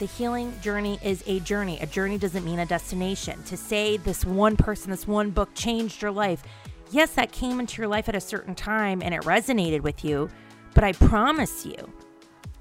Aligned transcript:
the 0.00 0.06
healing 0.06 0.52
journey 0.62 0.98
is 1.04 1.22
a 1.26 1.40
journey. 1.40 1.78
A 1.80 1.86
journey 1.86 2.16
doesn't 2.16 2.42
mean 2.42 2.58
a 2.58 2.66
destination. 2.66 3.40
To 3.44 3.56
say 3.56 3.98
this 3.98 4.24
one 4.24 4.56
person, 4.56 4.90
this 4.90 5.06
one 5.06 5.30
book 5.30 5.50
changed 5.54 6.00
your 6.00 6.10
life, 6.10 6.42
yes, 6.90 7.12
that 7.12 7.32
came 7.32 7.60
into 7.60 7.80
your 7.80 7.88
life 7.88 8.08
at 8.08 8.16
a 8.16 8.20
certain 8.20 8.54
time 8.54 9.02
and 9.02 9.14
it 9.14 9.20
resonated 9.22 9.82
with 9.82 10.02
you, 10.02 10.30
but 10.74 10.84
I 10.84 10.92
promise 10.92 11.66
you, 11.66 11.76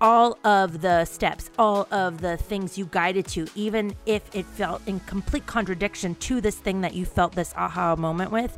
all 0.02 0.38
of 0.44 0.82
the 0.82 1.06
steps, 1.06 1.50
all 1.58 1.88
of 1.92 2.20
the 2.20 2.36
things 2.36 2.78
you 2.78 2.88
guided 2.88 3.26
to, 3.28 3.48
even 3.56 3.96
if 4.06 4.36
it 4.36 4.46
felt 4.46 4.82
in 4.86 5.00
complete 5.02 5.46
contradiction 5.46 6.16
to 6.16 6.42
this 6.42 6.58
thing 6.58 6.82
that 6.82 6.94
you 6.94 7.06
felt 7.06 7.34
this 7.34 7.54
aha 7.56 7.96
moment 7.96 8.32
with, 8.32 8.58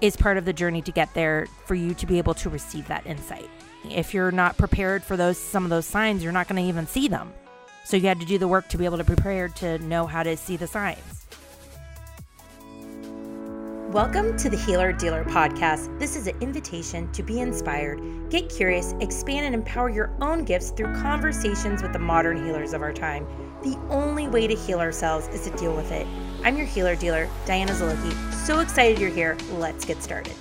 is 0.00 0.16
part 0.16 0.36
of 0.36 0.44
the 0.44 0.52
journey 0.52 0.82
to 0.82 0.90
get 0.90 1.14
there 1.14 1.46
for 1.64 1.76
you 1.76 1.94
to 1.94 2.06
be 2.06 2.18
able 2.18 2.34
to 2.34 2.50
receive 2.50 2.88
that 2.88 3.06
insight. 3.06 3.48
If 3.88 4.12
you're 4.14 4.32
not 4.32 4.56
prepared 4.58 5.04
for 5.04 5.16
those 5.16 5.38
some 5.38 5.62
of 5.62 5.70
those 5.70 5.86
signs, 5.86 6.24
you're 6.24 6.32
not 6.32 6.48
going 6.48 6.60
to 6.60 6.68
even 6.68 6.88
see 6.88 7.06
them. 7.06 7.32
So 7.84 7.96
you 7.96 8.06
had 8.06 8.20
to 8.20 8.26
do 8.26 8.38
the 8.38 8.48
work 8.48 8.68
to 8.68 8.78
be 8.78 8.84
able 8.84 8.98
to 8.98 9.04
prepare 9.04 9.48
to 9.48 9.78
know 9.78 10.06
how 10.06 10.22
to 10.22 10.36
see 10.36 10.56
the 10.56 10.66
signs. 10.66 11.26
Welcome 13.90 14.36
to 14.36 14.48
the 14.48 14.56
Healer 14.56 14.92
Dealer 14.92 15.24
Podcast. 15.24 15.98
This 15.98 16.14
is 16.14 16.28
an 16.28 16.40
invitation 16.40 17.10
to 17.10 17.24
be 17.24 17.40
inspired, 17.40 18.30
get 18.30 18.48
curious, 18.48 18.94
expand, 19.00 19.46
and 19.46 19.54
empower 19.54 19.90
your 19.90 20.14
own 20.20 20.44
gifts 20.44 20.70
through 20.70 20.94
conversations 20.94 21.82
with 21.82 21.92
the 21.92 21.98
modern 21.98 22.44
healers 22.44 22.72
of 22.72 22.82
our 22.82 22.92
time. 22.92 23.26
The 23.64 23.76
only 23.88 24.28
way 24.28 24.46
to 24.46 24.54
heal 24.54 24.78
ourselves 24.78 25.26
is 25.28 25.42
to 25.42 25.56
deal 25.56 25.74
with 25.74 25.90
it. 25.90 26.06
I'm 26.44 26.56
your 26.56 26.66
healer 26.66 26.94
dealer, 26.94 27.28
Diana 27.46 27.72
Zalucky. 27.72 28.32
So 28.32 28.60
excited 28.60 29.00
you're 29.00 29.10
here. 29.10 29.36
Let's 29.54 29.84
get 29.84 30.00
started. 30.04 30.34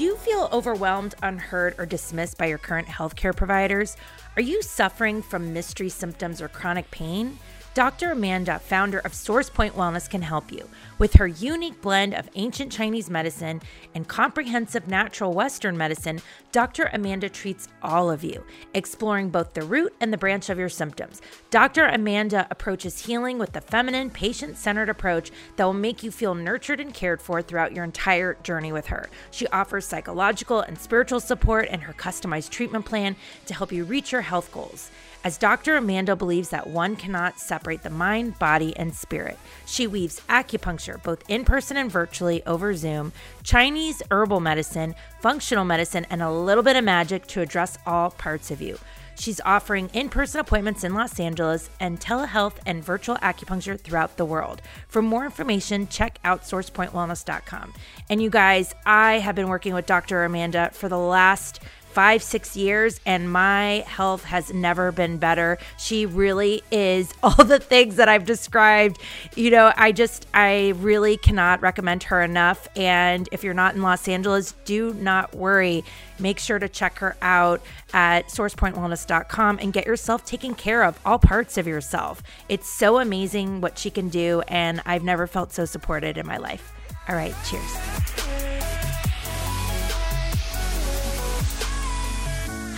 Do 0.00 0.06
you 0.06 0.16
feel 0.16 0.48
overwhelmed, 0.50 1.14
unheard, 1.22 1.74
or 1.76 1.84
dismissed 1.84 2.38
by 2.38 2.46
your 2.46 2.56
current 2.56 2.88
healthcare 2.88 3.36
providers? 3.36 3.98
Are 4.34 4.40
you 4.40 4.62
suffering 4.62 5.20
from 5.20 5.52
mystery 5.52 5.90
symptoms 5.90 6.40
or 6.40 6.48
chronic 6.48 6.90
pain? 6.90 7.38
Dr. 7.72 8.10
Amanda, 8.10 8.58
founder 8.58 8.98
of 8.98 9.12
SourcePoint 9.12 9.72
Wellness, 9.72 10.10
can 10.10 10.22
help 10.22 10.50
you. 10.50 10.68
With 10.98 11.14
her 11.14 11.28
unique 11.28 11.80
blend 11.80 12.14
of 12.14 12.28
ancient 12.34 12.72
Chinese 12.72 13.08
medicine 13.08 13.62
and 13.94 14.08
comprehensive 14.08 14.88
natural 14.88 15.32
Western 15.32 15.76
medicine, 15.76 16.20
Dr. 16.50 16.90
Amanda 16.92 17.28
treats 17.28 17.68
all 17.80 18.10
of 18.10 18.24
you, 18.24 18.42
exploring 18.74 19.30
both 19.30 19.54
the 19.54 19.62
root 19.62 19.94
and 20.00 20.12
the 20.12 20.18
branch 20.18 20.50
of 20.50 20.58
your 20.58 20.68
symptoms. 20.68 21.22
Dr. 21.50 21.86
Amanda 21.86 22.48
approaches 22.50 23.06
healing 23.06 23.38
with 23.38 23.52
the 23.52 23.60
feminine, 23.60 24.10
patient 24.10 24.56
centered 24.56 24.88
approach 24.88 25.30
that 25.54 25.64
will 25.64 25.72
make 25.72 26.02
you 26.02 26.10
feel 26.10 26.34
nurtured 26.34 26.80
and 26.80 26.92
cared 26.92 27.22
for 27.22 27.40
throughout 27.40 27.72
your 27.72 27.84
entire 27.84 28.34
journey 28.42 28.72
with 28.72 28.86
her. 28.86 29.08
She 29.30 29.46
offers 29.48 29.86
psychological 29.86 30.60
and 30.60 30.76
spiritual 30.76 31.20
support 31.20 31.68
and 31.70 31.82
her 31.82 31.92
customized 31.92 32.50
treatment 32.50 32.84
plan 32.84 33.14
to 33.46 33.54
help 33.54 33.70
you 33.70 33.84
reach 33.84 34.10
your 34.10 34.22
health 34.22 34.50
goals 34.50 34.90
as 35.24 35.38
Dr. 35.38 35.76
Amanda 35.76 36.16
believes 36.16 36.48
that 36.50 36.66
one 36.66 36.96
cannot 36.96 37.38
separate 37.38 37.82
the 37.82 37.90
mind, 37.90 38.38
body, 38.38 38.76
and 38.76 38.94
spirit. 38.94 39.38
She 39.66 39.86
weaves 39.86 40.20
acupuncture, 40.28 41.02
both 41.02 41.22
in 41.28 41.44
person 41.44 41.76
and 41.76 41.90
virtually 41.90 42.44
over 42.46 42.74
Zoom, 42.74 43.12
Chinese 43.42 44.02
herbal 44.10 44.40
medicine, 44.40 44.94
functional 45.20 45.64
medicine, 45.64 46.06
and 46.10 46.22
a 46.22 46.30
little 46.30 46.62
bit 46.62 46.76
of 46.76 46.84
magic 46.84 47.26
to 47.28 47.40
address 47.40 47.78
all 47.86 48.10
parts 48.10 48.50
of 48.50 48.62
you. 48.62 48.78
She's 49.20 49.40
offering 49.44 49.90
in 49.92 50.08
person 50.08 50.40
appointments 50.40 50.82
in 50.82 50.94
Los 50.94 51.20
Angeles 51.20 51.68
and 51.78 52.00
telehealth 52.00 52.54
and 52.64 52.82
virtual 52.82 53.16
acupuncture 53.16 53.78
throughout 53.78 54.16
the 54.16 54.24
world. 54.24 54.62
For 54.88 55.02
more 55.02 55.26
information, 55.26 55.88
check 55.88 56.18
out 56.24 56.44
sourcepointwellness.com. 56.44 57.74
And 58.08 58.22
you 58.22 58.30
guys, 58.30 58.74
I 58.86 59.18
have 59.18 59.34
been 59.34 59.48
working 59.48 59.74
with 59.74 59.84
Dr. 59.84 60.24
Amanda 60.24 60.70
for 60.72 60.88
the 60.88 60.96
last 60.96 61.60
five, 61.92 62.22
six 62.22 62.56
years, 62.56 63.00
and 63.04 63.30
my 63.30 63.84
health 63.86 64.24
has 64.24 64.52
never 64.52 64.92
been 64.92 65.18
better. 65.18 65.58
She 65.78 66.06
really 66.06 66.62
is 66.70 67.12
all 67.22 67.44
the 67.44 67.58
things 67.58 67.96
that 67.96 68.08
I've 68.08 68.24
described. 68.24 68.98
You 69.36 69.50
know, 69.50 69.72
I 69.76 69.92
just, 69.92 70.26
I 70.34 70.70
really 70.76 71.16
cannot 71.16 71.60
recommend 71.60 72.04
her 72.04 72.22
enough. 72.22 72.68
And 72.76 73.28
if 73.32 73.44
you're 73.44 73.54
not 73.54 73.74
in 73.74 73.82
Los 73.82 74.08
Angeles, 74.08 74.52
do 74.64 74.94
not 74.94 75.34
worry. 75.34 75.84
Make 76.18 76.38
sure 76.38 76.58
to 76.58 76.68
check 76.68 76.98
her 76.98 77.16
out 77.22 77.60
at 77.92 78.28
sourcepointwellness.com 78.28 79.58
and 79.60 79.72
get 79.72 79.86
yourself 79.86 80.24
taken 80.24 80.54
care 80.54 80.84
of, 80.84 80.98
all 81.04 81.18
parts 81.18 81.58
of 81.58 81.66
yourself. 81.66 82.22
It's 82.48 82.68
so 82.68 82.98
amazing 82.98 83.60
what 83.60 83.78
she 83.78 83.90
can 83.90 84.08
do, 84.08 84.42
and 84.48 84.82
I've 84.84 85.02
never 85.02 85.26
felt 85.26 85.52
so 85.52 85.64
supported 85.64 86.18
in 86.18 86.26
my 86.26 86.36
life. 86.36 86.72
All 87.08 87.16
right, 87.16 87.34
cheers. 87.44 88.59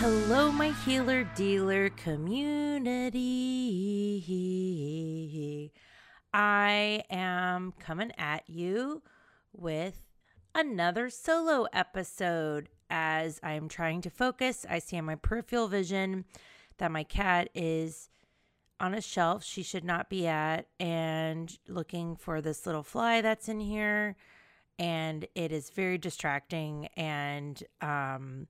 Hello, 0.02 0.50
my 0.50 0.72
healer 0.84 1.22
dealer 1.22 1.88
community. 1.90 3.14
I 6.34 7.04
am 7.08 7.72
coming 7.78 8.10
at 8.18 8.42
you 8.48 9.02
with 9.52 10.00
another 10.56 11.08
solo 11.08 11.68
episode 11.72 12.68
as 12.90 13.38
I'm 13.44 13.68
trying 13.68 14.00
to 14.00 14.10
focus. 14.10 14.66
I 14.68 14.80
see 14.80 14.98
on 14.98 15.04
my 15.04 15.14
peripheral 15.14 15.68
vision 15.68 16.24
that 16.78 16.90
my 16.90 17.04
cat 17.04 17.48
is 17.54 18.08
on 18.80 18.94
a 18.94 19.00
shelf 19.00 19.44
she 19.44 19.62
should 19.62 19.84
not 19.84 20.10
be 20.10 20.26
at 20.26 20.66
and 20.80 21.56
looking 21.68 22.16
for 22.16 22.40
this 22.40 22.66
little 22.66 22.82
fly 22.82 23.20
that's 23.20 23.48
in 23.48 23.60
here. 23.60 24.16
And 24.80 25.28
it 25.36 25.52
is 25.52 25.70
very 25.70 25.96
distracting 25.96 26.88
and, 26.96 27.62
um, 27.80 28.48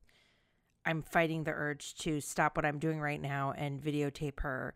I'm 0.85 1.03
fighting 1.03 1.45
the 1.45 1.53
urge 1.53 1.95
to 1.97 2.21
stop 2.21 2.57
what 2.57 2.65
I'm 2.67 2.79
doing 2.79 3.01
right 3.01 3.21
now 3.21 3.53
and 3.57 3.81
videotape 3.81 4.41
her. 4.41 4.75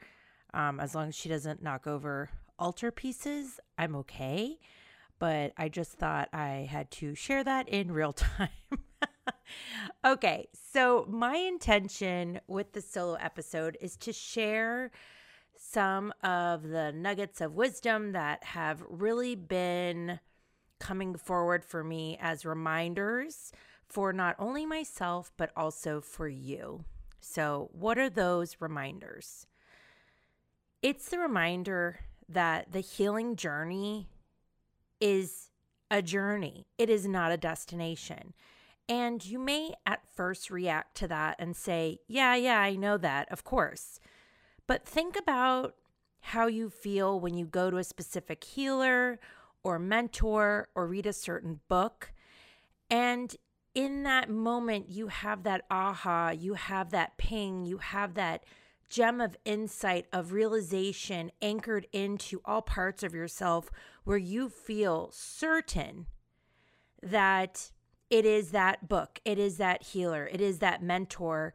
Um, 0.55 0.81
as 0.81 0.95
long 0.95 1.09
as 1.09 1.15
she 1.15 1.29
doesn't 1.29 1.63
knock 1.63 1.87
over 1.87 2.31
altar 2.59 2.91
pieces, 2.91 3.61
I'm 3.77 3.97
okay. 3.97 4.59
But 5.19 5.53
I 5.57 5.69
just 5.69 5.93
thought 5.93 6.29
I 6.33 6.69
had 6.71 6.91
to 6.93 7.15
share 7.15 7.43
that 7.45 7.69
in 7.69 7.93
real 7.93 8.13
time. 8.13 8.49
okay, 10.05 10.49
so 10.73 11.07
my 11.09 11.37
intention 11.37 12.41
with 12.47 12.73
the 12.73 12.83
solo 12.83 13.15
episode 13.15 13.77
is 13.81 13.97
to 13.99 14.13
share 14.13 14.91
some 15.57 16.13
of 16.23 16.63
the 16.63 16.93
nuggets 16.93 17.41
of 17.41 17.55
wisdom 17.55 18.13
that 18.13 18.45
have 18.45 18.85
really 18.89 19.35
been 19.35 20.21
coming 20.79 21.17
forward 21.17 21.65
for 21.65 21.83
me 21.83 22.19
as 22.21 22.45
reminders 22.45 23.53
for 23.89 24.13
not 24.13 24.37
only 24.39 24.67
myself, 24.67 25.33
but 25.37 25.51
also 25.57 26.01
for 26.01 26.29
you. 26.29 26.85
So, 27.21 27.71
what 27.73 27.99
are 27.99 28.11
those 28.11 28.57
reminders? 28.61 29.47
It's 30.83 31.09
the 31.09 31.19
reminder 31.19 32.01
that 32.29 32.73
the 32.73 32.81
healing 32.81 33.37
journey 33.37 34.09
is 35.01 35.51
a 35.91 36.03
journey, 36.03 36.67
it 36.79 36.91
is 36.91 37.07
not 37.07 37.33
a 37.33 37.37
destination. 37.37 38.35
And 38.89 39.25
you 39.25 39.39
may 39.39 39.73
at 39.85 40.07
first 40.15 40.51
react 40.51 40.97
to 40.99 41.09
that 41.09 41.37
and 41.39 41.57
say, 41.57 41.99
Yeah, 42.07 42.37
yeah, 42.37 42.61
I 42.61 42.77
know 42.77 42.97
that, 42.99 43.31
of 43.33 43.43
course. 43.45 43.99
But 44.67 44.87
think 44.87 45.17
about 45.17 45.75
how 46.21 46.47
you 46.47 46.71
feel 46.71 47.19
when 47.19 47.35
you 47.35 47.47
go 47.47 47.71
to 47.71 47.79
a 47.79 47.85
specific 47.85 48.43
healer 48.43 49.19
or 49.63 49.79
mentor 49.79 50.69
or 50.75 50.87
read 50.87 51.07
a 51.07 51.13
certain 51.13 51.61
book. 51.69 52.13
And 52.91 53.35
in 53.77 54.05
that 54.05 54.31
moment, 54.31 54.89
you 54.89 55.09
have 55.09 55.43
that 55.43 55.67
aha, 55.71 56.31
you 56.31 56.55
have 56.55 56.91
that 56.93 57.19
ping, 57.19 57.67
you 57.67 57.77
have 57.77 58.15
that 58.15 58.43
gem 58.89 59.21
of 59.21 59.37
insight, 59.45 60.07
of 60.15 60.33
realization 60.33 61.31
anchored 61.43 61.87
into 61.93 62.41
all 62.47 62.63
parts 62.63 63.03
of 63.03 63.15
yourself 63.15 63.69
where 64.05 64.17
you 64.17 64.49
feel 64.49 65.11
certain 65.13 66.07
that 67.03 67.71
it 68.09 68.25
is 68.25 68.51
that 68.53 68.89
book, 68.89 69.21
it 69.27 69.39
is 69.39 69.59
that 69.59 69.83
healer, 69.83 70.27
it 70.33 70.41
is 70.41 70.59
that 70.61 70.83
mentor 70.83 71.53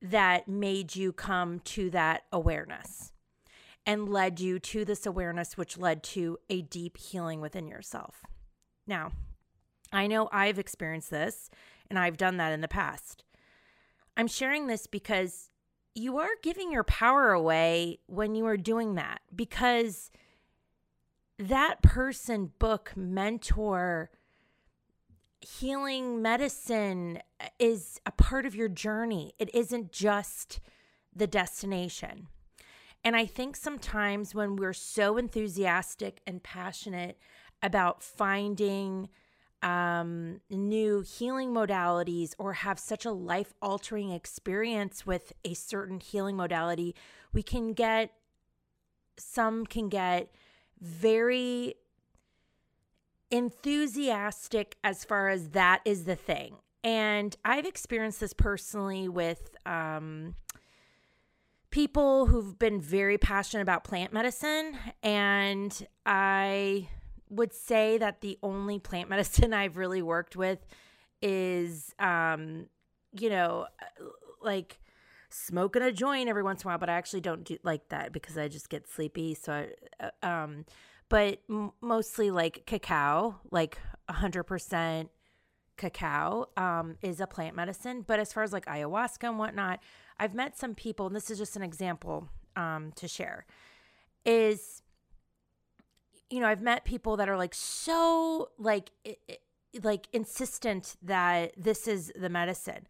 that 0.00 0.48
made 0.48 0.96
you 0.96 1.12
come 1.12 1.60
to 1.60 1.90
that 1.90 2.22
awareness 2.32 3.12
and 3.84 4.08
led 4.08 4.40
you 4.40 4.58
to 4.58 4.86
this 4.86 5.04
awareness, 5.04 5.58
which 5.58 5.76
led 5.76 6.02
to 6.02 6.38
a 6.48 6.62
deep 6.62 6.96
healing 6.96 7.42
within 7.42 7.68
yourself. 7.68 8.22
Now, 8.86 9.10
I 9.92 10.06
know 10.06 10.28
I've 10.32 10.58
experienced 10.58 11.10
this 11.10 11.50
and 11.88 11.98
I've 11.98 12.16
done 12.16 12.36
that 12.36 12.52
in 12.52 12.60
the 12.60 12.68
past. 12.68 13.24
I'm 14.16 14.28
sharing 14.28 14.66
this 14.66 14.86
because 14.86 15.50
you 15.94 16.18
are 16.18 16.28
giving 16.42 16.70
your 16.72 16.84
power 16.84 17.32
away 17.32 17.98
when 18.06 18.34
you 18.34 18.46
are 18.46 18.56
doing 18.56 18.94
that 18.94 19.20
because 19.34 20.10
that 21.38 21.82
person, 21.82 22.52
book, 22.58 22.92
mentor, 22.96 24.10
healing 25.40 26.20
medicine 26.20 27.20
uh, 27.40 27.46
is 27.58 28.00
a 28.04 28.10
part 28.10 28.44
of 28.44 28.54
your 28.54 28.68
journey. 28.68 29.34
It 29.38 29.54
isn't 29.54 29.92
just 29.92 30.60
the 31.14 31.26
destination. 31.26 32.28
And 33.04 33.14
I 33.14 33.26
think 33.26 33.56
sometimes 33.56 34.34
when 34.34 34.56
we're 34.56 34.72
so 34.72 35.16
enthusiastic 35.16 36.20
and 36.26 36.42
passionate 36.42 37.18
about 37.62 38.02
finding 38.02 39.08
um, 39.62 40.40
new 40.50 41.00
healing 41.00 41.50
modalities 41.50 42.34
or 42.38 42.54
have 42.54 42.78
such 42.78 43.04
a 43.04 43.10
life 43.10 43.54
altering 43.60 44.10
experience 44.10 45.06
with 45.06 45.32
a 45.44 45.54
certain 45.54 46.00
healing 46.00 46.36
modality, 46.36 46.94
we 47.32 47.42
can 47.42 47.72
get, 47.72 48.12
some 49.16 49.66
can 49.66 49.88
get 49.88 50.32
very 50.80 51.74
enthusiastic 53.30 54.76
as 54.82 55.04
far 55.04 55.28
as 55.28 55.50
that 55.50 55.80
is 55.84 56.04
the 56.04 56.16
thing. 56.16 56.56
And 56.84 57.36
I've 57.44 57.66
experienced 57.66 58.20
this 58.20 58.32
personally 58.32 59.08
with 59.08 59.56
um, 59.66 60.36
people 61.70 62.26
who've 62.26 62.58
been 62.58 62.80
very 62.80 63.18
passionate 63.18 63.62
about 63.62 63.84
plant 63.84 64.12
medicine. 64.12 64.76
And 65.02 65.86
I 66.06 66.88
would 67.30 67.52
say 67.52 67.98
that 67.98 68.20
the 68.20 68.38
only 68.42 68.78
plant 68.78 69.08
medicine 69.10 69.52
I've 69.52 69.76
really 69.76 70.02
worked 70.02 70.36
with 70.36 70.58
is, 71.22 71.94
um, 71.98 72.66
you 73.12 73.30
know, 73.30 73.66
like 74.42 74.80
smoking 75.30 75.82
a 75.82 75.92
joint 75.92 76.28
every 76.28 76.42
once 76.42 76.62
in 76.62 76.68
a 76.68 76.70
while, 76.70 76.78
but 76.78 76.88
I 76.88 76.94
actually 76.94 77.20
don't 77.20 77.44
do 77.44 77.58
like 77.62 77.88
that 77.88 78.12
because 78.12 78.38
I 78.38 78.48
just 78.48 78.68
get 78.68 78.88
sleepy. 78.88 79.34
So, 79.34 79.52
I, 79.52 79.68
uh, 80.22 80.26
um, 80.26 80.64
but 81.08 81.40
m- 81.48 81.72
mostly 81.80 82.30
like 82.30 82.64
cacao, 82.66 83.40
like 83.50 83.78
100% 84.10 85.08
cacao 85.76 86.48
um, 86.56 86.96
is 87.02 87.20
a 87.20 87.26
plant 87.26 87.56
medicine. 87.56 88.04
But 88.06 88.18
as 88.18 88.32
far 88.32 88.42
as 88.42 88.52
like 88.52 88.66
ayahuasca 88.66 89.28
and 89.28 89.38
whatnot, 89.38 89.80
I've 90.18 90.34
met 90.34 90.58
some 90.58 90.74
people, 90.74 91.06
and 91.06 91.16
this 91.16 91.30
is 91.30 91.38
just 91.38 91.56
an 91.56 91.62
example 91.62 92.28
um, 92.56 92.92
to 92.96 93.08
share, 93.08 93.46
is, 94.24 94.82
you 96.30 96.40
know, 96.40 96.46
I've 96.46 96.62
met 96.62 96.84
people 96.84 97.16
that 97.16 97.28
are 97.28 97.36
like 97.36 97.54
so 97.54 98.50
like, 98.58 98.90
like 99.82 100.08
insistent 100.12 100.96
that 101.02 101.52
this 101.56 101.88
is 101.88 102.12
the 102.18 102.28
medicine. 102.28 102.86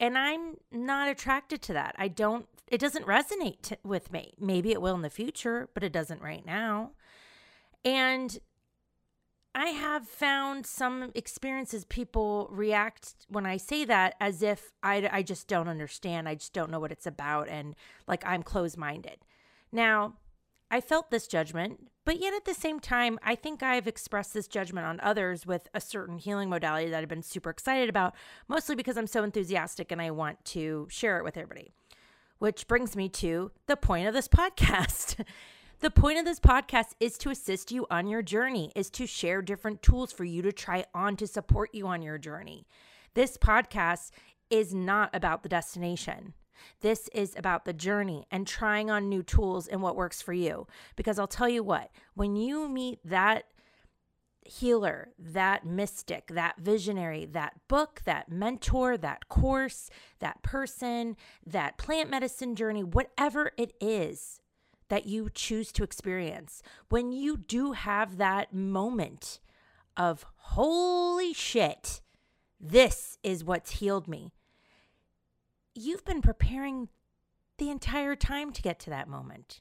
And 0.00 0.18
I'm 0.18 0.56
not 0.72 1.08
attracted 1.08 1.62
to 1.62 1.72
that. 1.74 1.94
I 1.98 2.08
don't, 2.08 2.46
it 2.68 2.80
doesn't 2.80 3.06
resonate 3.06 3.62
t- 3.62 3.76
with 3.84 4.12
me. 4.12 4.34
Maybe 4.40 4.72
it 4.72 4.82
will 4.82 4.94
in 4.94 5.02
the 5.02 5.10
future, 5.10 5.68
but 5.72 5.84
it 5.84 5.92
doesn't 5.92 6.20
right 6.20 6.44
now. 6.44 6.90
And 7.84 8.38
I 9.54 9.66
have 9.66 10.08
found 10.08 10.66
some 10.66 11.12
experiences 11.14 11.84
people 11.84 12.48
react 12.50 13.14
when 13.28 13.46
I 13.46 13.56
say 13.56 13.84
that 13.84 14.16
as 14.20 14.42
if 14.42 14.72
I, 14.82 15.08
I 15.12 15.22
just 15.22 15.46
don't 15.46 15.68
understand. 15.68 16.28
I 16.28 16.34
just 16.34 16.52
don't 16.52 16.70
know 16.70 16.80
what 16.80 16.90
it's 16.90 17.06
about 17.06 17.48
and 17.48 17.76
like 18.08 18.26
I'm 18.26 18.42
closed 18.42 18.76
minded. 18.76 19.18
Now, 19.70 20.14
I 20.70 20.80
felt 20.80 21.10
this 21.10 21.28
judgment, 21.28 21.88
but 22.04 22.20
yet 22.20 22.34
at 22.34 22.44
the 22.44 22.54
same 22.54 22.80
time, 22.80 23.18
I 23.22 23.34
think 23.34 23.62
I've 23.62 23.86
expressed 23.86 24.34
this 24.34 24.46
judgment 24.46 24.86
on 24.86 25.00
others 25.00 25.46
with 25.46 25.68
a 25.74 25.80
certain 25.80 26.18
healing 26.18 26.50
modality 26.50 26.90
that 26.90 27.02
I've 27.02 27.08
been 27.08 27.22
super 27.22 27.50
excited 27.50 27.88
about, 27.88 28.14
mostly 28.48 28.74
because 28.74 28.96
I'm 28.96 29.06
so 29.06 29.24
enthusiastic 29.24 29.90
and 29.90 30.00
I 30.02 30.10
want 30.10 30.44
to 30.46 30.86
share 30.90 31.18
it 31.18 31.24
with 31.24 31.36
everybody. 31.36 31.72
Which 32.38 32.66
brings 32.66 32.94
me 32.94 33.08
to 33.10 33.52
the 33.66 33.76
point 33.76 34.06
of 34.06 34.14
this 34.14 34.28
podcast. 34.28 35.24
The 35.80 35.90
point 35.90 36.18
of 36.18 36.24
this 36.24 36.40
podcast 36.40 36.94
is 36.98 37.18
to 37.18 37.30
assist 37.30 37.70
you 37.70 37.86
on 37.90 38.06
your 38.06 38.22
journey, 38.22 38.72
is 38.74 38.88
to 38.90 39.06
share 39.06 39.42
different 39.42 39.82
tools 39.82 40.12
for 40.12 40.24
you 40.24 40.40
to 40.40 40.52
try 40.52 40.84
on 40.94 41.16
to 41.16 41.26
support 41.26 41.74
you 41.74 41.86
on 41.88 42.00
your 42.00 42.16
journey. 42.16 42.66
This 43.12 43.36
podcast 43.36 44.10
is 44.48 44.72
not 44.72 45.10
about 45.12 45.42
the 45.42 45.48
destination. 45.48 46.32
This 46.80 47.08
is 47.14 47.34
about 47.36 47.64
the 47.64 47.72
journey 47.72 48.26
and 48.30 48.46
trying 48.46 48.90
on 48.90 49.08
new 49.08 49.22
tools 49.22 49.66
and 49.66 49.82
what 49.82 49.96
works 49.96 50.22
for 50.22 50.32
you. 50.32 50.66
Because 50.96 51.18
I'll 51.18 51.26
tell 51.26 51.48
you 51.48 51.62
what, 51.62 51.90
when 52.14 52.36
you 52.36 52.68
meet 52.68 52.98
that 53.04 53.44
healer, 54.46 55.08
that 55.18 55.64
mystic, 55.64 56.28
that 56.28 56.58
visionary, 56.58 57.24
that 57.24 57.54
book, 57.68 58.02
that 58.04 58.30
mentor, 58.30 58.96
that 58.98 59.28
course, 59.28 59.88
that 60.18 60.42
person, 60.42 61.16
that 61.46 61.78
plant 61.78 62.10
medicine 62.10 62.54
journey, 62.54 62.84
whatever 62.84 63.52
it 63.56 63.72
is, 63.80 64.40
that 64.88 65.06
you 65.06 65.30
choose 65.32 65.72
to 65.72 65.82
experience, 65.82 66.62
when 66.90 67.10
you 67.10 67.38
do 67.38 67.72
have 67.72 68.18
that 68.18 68.52
moment 68.52 69.40
of, 69.96 70.26
holy 70.36 71.32
shit, 71.32 72.02
this 72.60 73.18
is 73.22 73.44
what's 73.44 73.72
healed 73.72 74.06
me, 74.06 74.34
you've 75.74 76.04
been 76.04 76.22
preparing 76.22 76.88
the 77.58 77.70
entire 77.70 78.16
time 78.16 78.52
to 78.52 78.62
get 78.62 78.78
to 78.80 78.90
that 78.90 79.08
moment. 79.08 79.60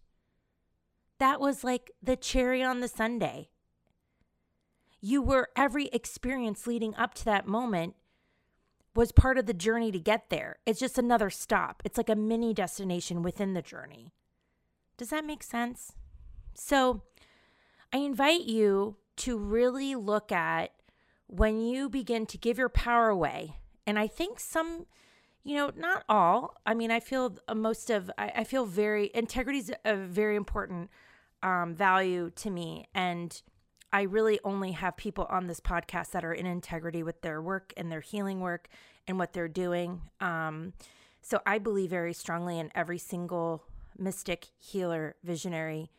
That 1.20 1.40
was 1.40 1.64
like 1.64 1.92
the 2.02 2.16
cherry 2.16 2.64
on 2.64 2.80
the 2.80 2.88
sundae. 2.88 3.50
You 5.00 5.22
were 5.22 5.50
every 5.56 5.88
experience 5.88 6.66
leading 6.66 6.96
up 6.96 7.14
to 7.16 7.26
that 7.26 7.48
moment 7.48 7.96
was 8.96 9.12
part 9.12 9.38
of 9.38 9.46
the 9.46 9.54
journey 9.54 9.92
to 9.92 10.00
get 10.00 10.30
there. 10.30 10.58
It's 10.66 10.80
just 10.80 10.98
another 10.98 11.30
stop. 11.30 11.82
It's 11.84 11.98
like 11.98 12.10
a 12.10 12.16
mini 12.16 12.54
destination 12.54 13.22
within 13.22 13.54
the 13.54 13.62
journey. 13.62 14.14
Does 14.98 15.10
that 15.10 15.26
make 15.26 15.44
sense? 15.44 15.94
So 16.54 17.02
I 17.92 17.98
invite 17.98 18.42
you 18.42 18.98
to 19.18 19.38
really 19.38 19.96
look 19.96 20.32
at 20.32 20.72
when 21.28 21.60
you 21.60 21.90
begin 21.90 22.26
to 22.28 22.38
give 22.38 22.58
your 22.58 22.70
power 22.70 23.10
away. 23.10 23.58
And 23.86 23.98
I 23.98 24.08
think 24.08 24.40
some, 24.40 24.86
you 25.44 25.56
know, 25.56 25.72
not 25.76 26.04
all. 26.08 26.56
I 26.66 26.74
mean, 26.74 26.92
I 26.92 27.00
feel 27.00 27.38
most 27.54 27.90
of, 27.90 28.10
I, 28.18 28.32
I 28.38 28.44
feel 28.44 28.66
very, 28.66 29.12
integrity 29.14 29.60
is 29.60 29.72
a 29.84 29.96
very 29.96 30.36
important 30.36 30.90
um, 31.42 31.76
value 31.76 32.30
to 32.36 32.50
me. 32.50 32.88
And 32.96 33.42
I 33.92 34.04
really 34.04 34.40
only 34.44 34.72
have 34.72 34.98
people 34.98 35.26
on 35.30 35.48
this 35.48 35.60
podcast 35.60 36.12
that 36.12 36.24
are 36.24 36.34
in 36.34 36.46
integrity 36.46 37.04
with 37.04 37.22
their 37.22 37.42
work 37.42 37.74
and 37.78 37.92
their 37.92 38.02
healing 38.02 38.40
work 38.40 38.68
and 39.08 39.20
what 39.20 39.34
they're 39.34 39.48
doing. 39.48 40.02
Um, 40.22 40.74
so 41.22 41.42
I 41.46 41.60
believe 41.60 41.90
very 41.90 42.14
strongly 42.14 42.58
in 42.58 42.72
every 42.74 42.98
single 42.98 43.64
mystic, 43.98 44.48
healer, 44.58 45.16
visionary 45.24 45.92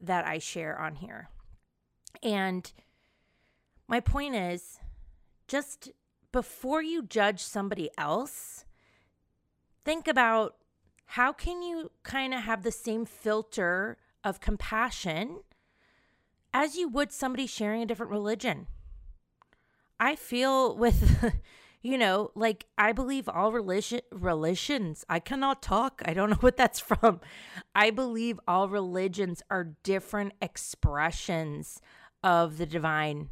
that 0.00 0.26
I 0.26 0.38
share 0.38 0.78
on 0.78 0.96
here. 0.96 1.30
And 2.22 2.70
my 3.88 4.00
point 4.00 4.34
is 4.34 4.78
just 5.48 5.90
before 6.32 6.82
you 6.82 7.02
judge 7.02 7.42
somebody 7.42 7.90
else, 7.96 8.64
think 9.84 10.06
about 10.06 10.56
how 11.12 11.32
can 11.32 11.62
you 11.62 11.90
kind 12.02 12.34
of 12.34 12.40
have 12.40 12.62
the 12.62 12.70
same 12.70 13.04
filter 13.04 13.96
of 14.22 14.40
compassion 14.40 15.40
as 16.52 16.76
you 16.76 16.88
would 16.88 17.12
somebody 17.12 17.46
sharing 17.46 17.82
a 17.82 17.86
different 17.86 18.12
religion. 18.12 18.66
I 20.00 20.16
feel 20.16 20.76
with 20.76 21.32
you 21.82 21.96
know, 21.96 22.30
like 22.34 22.66
I 22.76 22.92
believe 22.92 23.28
all 23.28 23.52
religion 23.52 24.00
religions. 24.10 25.04
I 25.08 25.20
cannot 25.20 25.62
talk. 25.62 26.02
I 26.04 26.12
don't 26.12 26.30
know 26.30 26.36
what 26.36 26.56
that's 26.56 26.80
from. 26.80 27.20
I 27.74 27.90
believe 27.90 28.40
all 28.46 28.68
religions 28.68 29.42
are 29.50 29.74
different 29.82 30.32
expressions 30.42 31.80
of 32.22 32.58
the 32.58 32.66
divine, 32.66 33.28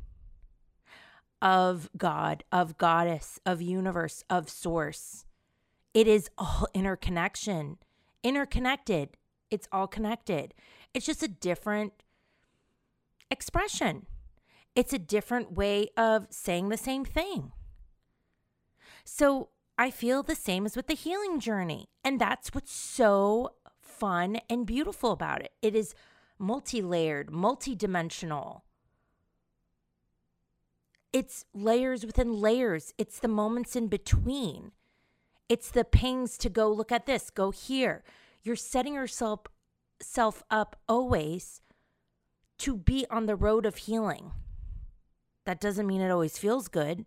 of 1.40 1.88
God, 1.96 2.44
of 2.50 2.78
goddess, 2.78 3.38
of 3.44 3.60
universe, 3.60 4.24
of 4.30 4.48
source. 4.48 5.24
It 5.94 6.06
is 6.06 6.28
all 6.38 6.68
interconnection, 6.74 7.78
interconnected. 8.22 9.10
It's 9.50 9.68
all 9.70 9.86
connected. 9.86 10.54
It's 10.92 11.06
just 11.06 11.22
a 11.22 11.28
different 11.28 11.92
expression. 13.30 14.06
It's 14.74 14.92
a 14.92 14.98
different 14.98 15.52
way 15.52 15.88
of 15.96 16.26
saying 16.30 16.68
the 16.68 16.76
same 16.76 17.04
thing. 17.04 17.52
So 19.04 19.48
I 19.78 19.90
feel 19.90 20.22
the 20.22 20.34
same 20.34 20.66
as 20.66 20.76
with 20.76 20.86
the 20.86 20.94
healing 20.94 21.40
journey. 21.40 21.86
And 22.04 22.20
that's 22.20 22.54
what's 22.54 22.72
so 22.72 23.54
fun 23.80 24.40
and 24.50 24.66
beautiful 24.66 25.12
about 25.12 25.42
it. 25.42 25.52
It 25.62 25.74
is 25.74 25.94
multi 26.38 26.82
layered, 26.82 27.30
multi 27.30 27.74
dimensional. 27.74 28.64
It's 31.16 31.46
layers 31.54 32.04
within 32.04 32.42
layers, 32.42 32.92
it's 32.98 33.20
the 33.20 33.26
moments 33.26 33.74
in 33.74 33.88
between. 33.88 34.72
It's 35.48 35.70
the 35.70 35.82
pings 35.82 36.36
to 36.36 36.50
go 36.50 36.70
look 36.70 36.92
at 36.92 37.06
this, 37.06 37.30
go 37.30 37.52
here. 37.52 38.04
You're 38.42 38.54
setting 38.54 38.92
yourself 38.92 39.46
self 39.98 40.42
up 40.50 40.76
always 40.86 41.62
to 42.58 42.76
be 42.76 43.06
on 43.10 43.24
the 43.24 43.34
road 43.34 43.64
of 43.64 43.76
healing. 43.76 44.32
That 45.46 45.58
doesn't 45.58 45.86
mean 45.86 46.02
it 46.02 46.10
always 46.10 46.36
feels 46.36 46.68
good. 46.68 47.06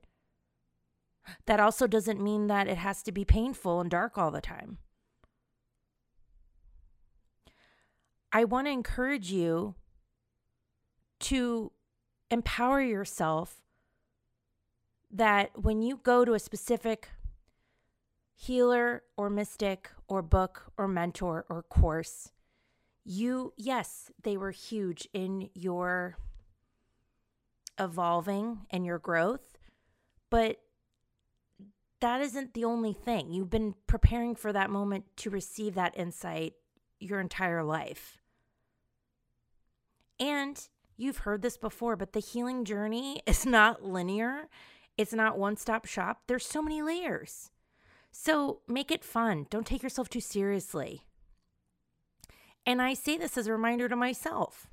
That 1.45 1.59
also 1.59 1.85
doesn't 1.85 2.19
mean 2.19 2.47
that 2.47 2.67
it 2.67 2.79
has 2.79 3.03
to 3.03 3.11
be 3.11 3.23
painful 3.23 3.79
and 3.79 3.91
dark 3.91 4.17
all 4.17 4.31
the 4.31 4.41
time. 4.41 4.79
I 8.31 8.43
want 8.43 8.65
to 8.65 8.71
encourage 8.71 9.31
you 9.31 9.75
to 11.19 11.71
empower 12.31 12.81
yourself 12.81 13.61
that 15.11 15.51
when 15.55 15.81
you 15.81 15.99
go 16.03 16.23
to 16.23 16.33
a 16.33 16.39
specific 16.39 17.09
healer 18.35 19.03
or 19.17 19.29
mystic 19.29 19.89
or 20.07 20.21
book 20.21 20.71
or 20.77 20.87
mentor 20.87 21.45
or 21.49 21.63
course, 21.63 22.31
you, 23.03 23.53
yes, 23.57 24.11
they 24.21 24.37
were 24.37 24.51
huge 24.51 25.07
in 25.13 25.49
your 25.53 26.15
evolving 27.79 28.59
and 28.69 28.85
your 28.85 28.99
growth, 28.99 29.57
but 30.29 30.57
that 32.01 32.21
isn't 32.21 32.53
the 32.53 32.65
only 32.65 32.93
thing. 32.93 33.31
You've 33.31 33.49
been 33.49 33.75
preparing 33.87 34.35
for 34.35 34.53
that 34.53 34.69
moment 34.69 35.05
to 35.17 35.29
receive 35.29 35.75
that 35.75 35.97
insight 35.97 36.53
your 36.99 37.19
entire 37.19 37.63
life. 37.63 38.17
And 40.19 40.61
you've 40.97 41.19
heard 41.19 41.41
this 41.41 41.57
before, 41.57 41.95
but 41.95 42.13
the 42.13 42.19
healing 42.19 42.65
journey 42.65 43.21
is 43.25 43.45
not 43.45 43.83
linear, 43.83 44.47
it's 44.99 45.13
not 45.13 45.37
one 45.37 45.55
stop 45.55 45.85
shop. 45.85 46.23
There's 46.27 46.45
so 46.45 46.61
many 46.61 46.81
layers. 46.81 47.51
So 48.11 48.59
make 48.67 48.91
it 48.91 49.05
fun. 49.05 49.45
Don't 49.49 49.65
take 49.65 49.81
yourself 49.81 50.09
too 50.09 50.19
seriously. 50.19 51.05
And 52.65 52.81
I 52.81 52.95
say 52.95 53.17
this 53.17 53.37
as 53.37 53.47
a 53.47 53.53
reminder 53.53 53.87
to 53.87 53.95
myself. 53.95 54.67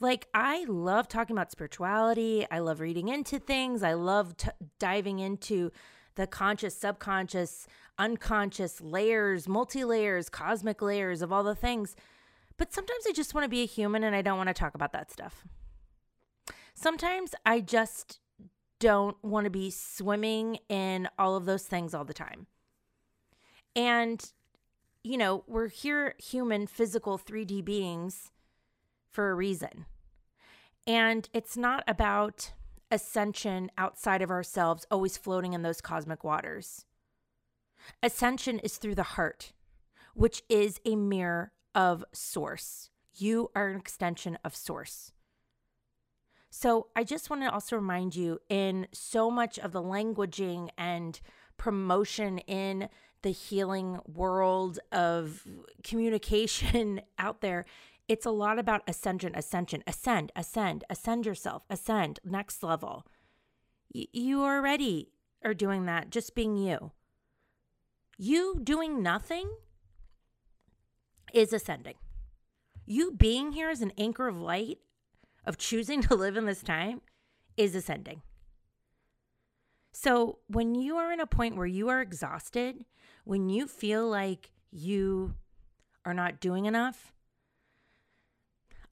Like, 0.00 0.26
I 0.32 0.64
love 0.64 1.06
talking 1.06 1.36
about 1.36 1.50
spirituality. 1.50 2.46
I 2.50 2.60
love 2.60 2.80
reading 2.80 3.08
into 3.08 3.38
things. 3.38 3.82
I 3.82 3.92
love 3.92 4.38
t- 4.38 4.48
diving 4.78 5.18
into 5.18 5.70
the 6.14 6.26
conscious, 6.26 6.74
subconscious, 6.74 7.66
unconscious 7.98 8.80
layers, 8.80 9.46
multi 9.46 9.84
layers, 9.84 10.30
cosmic 10.30 10.80
layers 10.80 11.20
of 11.20 11.30
all 11.30 11.42
the 11.42 11.54
things. 11.54 11.94
But 12.56 12.72
sometimes 12.72 13.04
I 13.06 13.12
just 13.12 13.34
want 13.34 13.44
to 13.44 13.50
be 13.50 13.60
a 13.60 13.66
human 13.66 14.02
and 14.02 14.16
I 14.16 14.22
don't 14.22 14.38
want 14.38 14.48
to 14.48 14.54
talk 14.54 14.74
about 14.74 14.92
that 14.94 15.12
stuff. 15.12 15.44
Sometimes 16.74 17.34
I 17.44 17.60
just 17.60 18.18
don't 18.84 19.16
want 19.24 19.44
to 19.44 19.50
be 19.50 19.70
swimming 19.70 20.58
in 20.68 21.08
all 21.18 21.36
of 21.36 21.46
those 21.46 21.62
things 21.62 21.94
all 21.94 22.04
the 22.04 22.12
time. 22.12 22.46
And, 23.74 24.22
you 25.02 25.16
know, 25.16 25.42
we're 25.46 25.68
here 25.68 26.14
human, 26.18 26.66
physical, 26.66 27.18
3D 27.18 27.64
beings 27.64 28.30
for 29.08 29.30
a 29.30 29.34
reason. 29.34 29.86
And 30.86 31.30
it's 31.32 31.56
not 31.56 31.82
about 31.88 32.52
ascension 32.90 33.70
outside 33.78 34.20
of 34.20 34.30
ourselves, 34.30 34.86
always 34.90 35.16
floating 35.16 35.54
in 35.54 35.62
those 35.62 35.80
cosmic 35.80 36.22
waters. 36.22 36.84
Ascension 38.02 38.58
is 38.58 38.76
through 38.76 38.96
the 38.96 39.02
heart, 39.02 39.54
which 40.12 40.42
is 40.50 40.78
a 40.84 40.94
mirror 40.94 41.52
of 41.74 42.04
source. 42.12 42.90
You 43.16 43.50
are 43.56 43.68
an 43.68 43.80
extension 43.80 44.36
of 44.44 44.54
source. 44.54 45.10
So 46.56 46.86
I 46.94 47.02
just 47.02 47.30
want 47.30 47.42
to 47.42 47.52
also 47.52 47.74
remind 47.74 48.14
you 48.14 48.40
in 48.48 48.86
so 48.92 49.28
much 49.28 49.58
of 49.58 49.72
the 49.72 49.82
languaging 49.82 50.68
and 50.78 51.20
promotion 51.56 52.38
in 52.38 52.88
the 53.22 53.32
healing 53.32 53.98
world 54.06 54.78
of 54.92 55.44
communication 55.82 57.00
out 57.18 57.40
there, 57.40 57.64
it's 58.06 58.24
a 58.24 58.30
lot 58.30 58.60
about 58.60 58.82
ascension, 58.86 59.32
ascension, 59.34 59.82
ascend, 59.84 60.30
ascend, 60.36 60.84
ascend 60.88 61.26
yourself, 61.26 61.64
ascend, 61.68 62.20
next 62.24 62.62
level. 62.62 63.04
Y- 63.92 64.06
you 64.12 64.44
already 64.44 65.08
are 65.44 65.54
doing 65.54 65.86
that, 65.86 66.10
just 66.10 66.36
being 66.36 66.56
you. 66.56 66.92
You 68.16 68.60
doing 68.62 69.02
nothing 69.02 69.50
is 71.32 71.52
ascending. 71.52 71.96
You 72.86 73.10
being 73.10 73.50
here 73.50 73.70
as 73.70 73.82
an 73.82 73.92
anchor 73.98 74.28
of 74.28 74.38
light, 74.38 74.78
of 75.46 75.58
choosing 75.58 76.02
to 76.02 76.14
live 76.14 76.36
in 76.36 76.46
this 76.46 76.62
time, 76.62 77.00
is 77.56 77.74
ascending. 77.74 78.22
So 79.92 80.38
when 80.48 80.74
you 80.74 80.96
are 80.96 81.12
in 81.12 81.20
a 81.20 81.26
point 81.26 81.56
where 81.56 81.66
you 81.66 81.88
are 81.88 82.00
exhausted, 82.00 82.84
when 83.24 83.48
you 83.48 83.68
feel 83.68 84.08
like 84.08 84.50
you 84.72 85.34
are 86.04 86.14
not 86.14 86.40
doing 86.40 86.66
enough, 86.66 87.12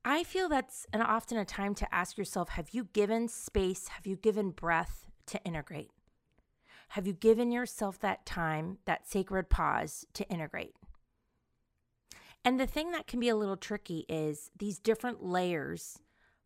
I 0.05 0.25
feel 0.25 0.49
that's 0.49 0.87
an 0.93 1.03
often 1.03 1.39
a 1.39 1.45
time 1.45 1.75
to 1.77 1.95
ask 1.95 2.17
yourself 2.17 2.51
have 2.51 2.71
you 2.71 2.89
given 2.93 3.29
space, 3.29 3.89
have 3.89 4.07
you 4.07 4.17
given 4.17 4.51
breath 4.51 5.07
to 5.27 5.43
integrate? 5.45 5.91
Have 6.91 7.07
you 7.07 7.13
given 7.13 7.51
yourself 7.51 7.99
that 8.01 8.27
time, 8.27 8.79
that 8.85 9.09
sacred 9.09 9.49
pause 9.49 10.07
to 10.15 10.29
integrate? 10.29 10.75
And 12.45 12.59
the 12.59 12.67
thing 12.67 12.91
that 12.91 13.07
can 13.07 13.21
be 13.21 13.29
a 13.29 13.37
little 13.37 13.57
tricky 13.57 14.05
is 14.09 14.51
these 14.59 14.79
different 14.79 15.25
layers 15.25 16.01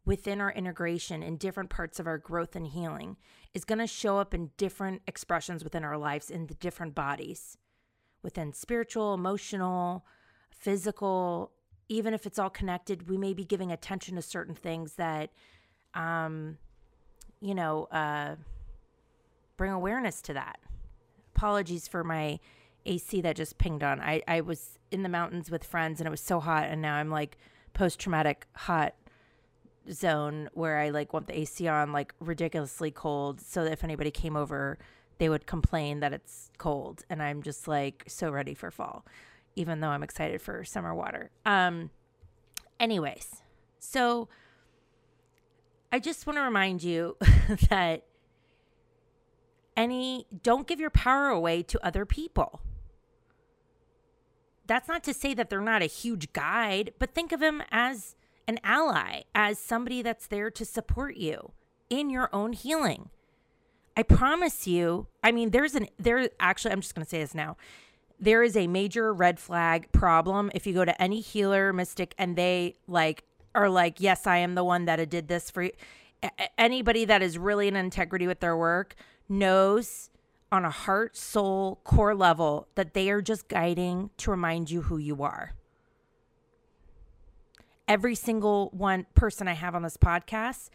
within 0.07 0.41
our 0.41 0.53
integration 0.53 1.23
in 1.23 1.37
different 1.37 1.69
parts 1.69 2.01
of 2.01 2.07
our 2.07 2.17
growth 2.17 2.57
and 2.57 2.69
healing 2.69 3.17
is 3.53 3.65
going 3.65 3.81
to 3.81 3.87
show 3.87 4.19
up 4.19 4.33
in 4.33 4.51
different 4.57 5.03
expressions 5.07 5.63
within 5.63 5.85
our 5.85 5.99
lives 5.99 6.31
in 6.31 6.47
the 6.47 6.55
different 6.55 6.95
bodies 6.95 7.59
within 8.23 8.53
spiritual, 8.53 9.15
emotional, 9.15 10.05
physical, 10.51 11.53
even 11.89 12.13
if 12.15 12.27
it's 12.27 12.39
all 12.39 12.51
connected, 12.51 13.09
we 13.09 13.17
may 13.17 13.33
be 13.33 13.45
giving 13.45 13.71
attention 13.71 14.17
to 14.17 14.23
certain 14.23 14.55
things 14.55 14.95
that, 14.95 15.31
um, 15.95 16.59
you 17.41 17.55
know, 17.55 17.85
uh, 17.93 18.35
bring 19.57 19.71
awareness 19.71 20.21
to 20.23 20.33
that. 20.33 20.59
Apologies 21.37 21.87
for 21.87 22.03
my 22.03 22.41
AC 22.85 23.21
that 23.21 23.37
just 23.37 23.59
pinged 23.59 23.85
on. 23.85 24.01
I, 24.01 24.23
I 24.27 24.41
was 24.41 24.79
in 24.91 25.03
the 25.05 25.09
mountains 25.09 25.51
with 25.51 25.63
friends 25.63 26.01
and 26.01 26.07
it 26.09 26.11
was 26.11 26.21
so 26.21 26.41
hot, 26.41 26.65
and 26.65 26.83
now 26.83 26.97
I'm 26.97 27.11
like 27.11 27.39
post 27.75 28.01
traumatic 28.01 28.47
hot 28.55 28.95
zone 29.93 30.49
where 30.55 30.78
I 30.78 30.90
like 30.90 31.12
want 31.12 31.26
the 31.26 31.38
AC 31.38 31.66
on 31.69 31.93
like 31.93 32.14
ridiculously 32.21 32.90
cold 32.90 33.40
so 33.40 33.64
that 33.64 33.73
if 33.73 33.85
anybody 33.85 34.11
came 34.11 34.37
over, 34.37 34.78
they 35.19 35.28
would 35.28 35.47
complain 35.47 36.00
that 36.00 36.12
it's 36.12 36.50
cold. 36.59 37.05
And 37.09 37.23
I'm 37.23 37.43
just 37.43 37.66
like 37.69 38.05
so 38.07 38.31
ready 38.31 38.55
for 38.55 38.71
fall 38.71 39.05
even 39.57 39.81
though 39.81 39.88
I'm 39.88 40.02
excited 40.02 40.40
for 40.40 40.62
summer 40.64 40.95
water. 40.95 41.31
Um, 41.45 41.90
anyways, 42.78 43.43
so 43.78 44.28
I 45.90 45.99
just 45.99 46.26
want 46.26 46.37
to 46.37 46.43
remind 46.43 46.83
you 46.83 47.16
that 47.71 48.05
any 49.76 50.26
don't 50.43 50.66
give 50.66 50.78
your 50.78 50.90
power 50.90 51.28
away 51.28 51.62
to 51.64 51.85
other 51.85 52.05
people. 52.05 52.61
That's 54.66 54.88
not 54.88 55.02
to 55.05 55.14
say 55.14 55.33
that 55.35 55.49
they're 55.49 55.61
not 55.61 55.83
a 55.83 55.87
huge 55.87 56.33
guide, 56.33 56.93
but 56.99 57.14
think 57.14 57.33
of 57.33 57.40
him 57.40 57.62
as 57.71 58.14
an 58.49 58.61
ally, 58.62 59.23
as 59.35 59.59
somebody 59.59 60.03
that's 60.03 60.26
there 60.26 60.50
to 60.50 60.65
support 60.65 61.17
you 61.17 61.53
in 61.91 62.11
your 62.11 62.29
own 62.33 62.53
healing. 62.53 63.11
I 63.97 64.03
promise 64.03 64.67
you, 64.67 65.07
I 65.23 65.33
mean, 65.33 65.50
there's 65.50 65.75
an, 65.75 65.88
there 65.99 66.29
actually, 66.38 66.73
I'm 66.73 66.81
just 66.81 66.95
going 66.95 67.05
to 67.05 67.09
say 67.09 67.21
this 67.21 67.35
now 67.35 67.57
there 68.19 68.43
is 68.43 68.57
a 68.57 68.67
major 68.67 69.12
red 69.12 69.38
flag 69.38 69.91
problem 69.93 70.50
if 70.55 70.67
you 70.67 70.73
go 70.73 70.85
to 70.85 71.03
any 71.03 71.21
healer 71.21 71.73
mystic 71.73 72.15
and 72.19 72.37
they 72.37 72.75
like 72.87 73.25
are 73.55 73.69
like 73.69 74.00
yes 74.00 74.26
i 74.26 74.37
am 74.37 74.55
the 74.55 74.65
one 74.65 74.85
that 74.87 75.09
did 75.09 75.29
this 75.29 75.50
for 75.50 75.62
you 75.62 75.73
anybody 76.57 77.05
that 77.05 77.23
is 77.23 77.38
really 77.38 77.69
in 77.69 77.76
integrity 77.76 78.26
with 78.26 78.41
their 78.41 78.57
work 78.57 78.95
knows 79.29 80.11
on 80.50 80.65
a 80.65 80.71
heart 80.71 81.17
soul 81.17 81.81
core 81.85 82.15
level 82.15 82.69
that 82.75 82.95
they 82.95 83.11
are 83.11 83.21
just 83.21 83.49
guiding 83.49 84.11
to 84.17 84.31
remind 84.31 84.71
you 84.71 84.83
who 84.83 84.97
you 84.97 85.23
are 85.23 85.55
every 87.88 88.14
single 88.14 88.71
one 88.71 89.07
person 89.14 89.49
i 89.49 89.52
have 89.52 89.75
on 89.75 89.83
this 89.83 89.97
podcast 89.97 90.71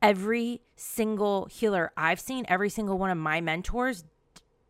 every 0.00 0.60
single 0.76 1.46
healer 1.46 1.92
i've 1.96 2.20
seen 2.20 2.44
every 2.48 2.68
single 2.68 2.98
one 2.98 3.10
of 3.10 3.18
my 3.18 3.40
mentors 3.40 4.04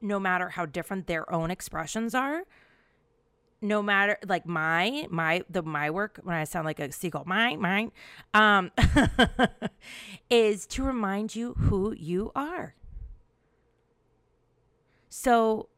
no 0.01 0.19
matter 0.19 0.51
how 0.51 0.67
different 0.67 1.07
their 1.07 1.31
own 1.33 1.51
expressions 1.51 2.15
are 2.15 2.43
no 3.61 3.81
matter 3.81 4.19
like 4.27 4.45
my 4.45 5.07
my 5.11 5.43
the 5.49 5.63
my 5.63 5.89
work 5.89 6.19
when 6.25 6.35
i 6.35 6.43
sound 6.45 6.65
like 6.65 6.81
a 6.81 6.91
seagull 6.91 7.25
mine 7.27 7.61
mine 7.61 7.93
um 8.35 8.71
is 10.31 10.67
to 10.67 10.83
remind 10.83 11.37
you 11.37 11.55
who 11.55 11.93
you 11.93 12.33
are. 12.35 12.75
So 15.09 15.69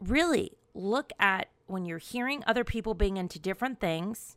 really 0.00 0.52
look 0.74 1.12
at 1.20 1.48
when 1.66 1.84
you're 1.84 1.98
hearing 1.98 2.42
other 2.46 2.64
people 2.64 2.94
being 2.94 3.16
into 3.16 3.38
different 3.38 3.78
things 3.80 4.36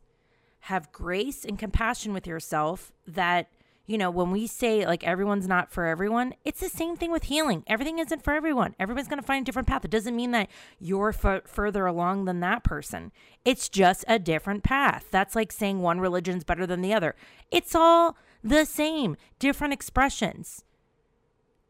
have 0.64 0.92
grace 0.92 1.44
and 1.44 1.58
compassion 1.58 2.14
with 2.14 2.26
yourself 2.26 2.90
that 3.06 3.48
you 3.86 3.98
know, 3.98 4.10
when 4.10 4.30
we 4.30 4.46
say 4.46 4.86
like 4.86 5.04
everyone's 5.04 5.46
not 5.46 5.70
for 5.70 5.84
everyone, 5.84 6.32
it's 6.42 6.60
the 6.60 6.70
same 6.70 6.96
thing 6.96 7.12
with 7.12 7.24
healing. 7.24 7.64
Everything 7.66 7.98
isn't 7.98 8.24
for 8.24 8.32
everyone. 8.32 8.74
Everyone's 8.80 9.08
going 9.08 9.20
to 9.20 9.26
find 9.26 9.42
a 9.42 9.44
different 9.44 9.68
path. 9.68 9.84
It 9.84 9.90
doesn't 9.90 10.16
mean 10.16 10.30
that 10.30 10.48
you're 10.78 11.14
f- 11.22 11.42
further 11.46 11.84
along 11.84 12.24
than 12.24 12.40
that 12.40 12.64
person. 12.64 13.12
It's 13.44 13.68
just 13.68 14.06
a 14.08 14.18
different 14.18 14.62
path. 14.62 15.08
That's 15.10 15.36
like 15.36 15.52
saying 15.52 15.80
one 15.80 16.00
religion's 16.00 16.44
better 16.44 16.66
than 16.66 16.80
the 16.80 16.94
other. 16.94 17.14
It's 17.50 17.74
all 17.74 18.16
the 18.42 18.64
same, 18.64 19.18
different 19.38 19.74
expressions. 19.74 20.64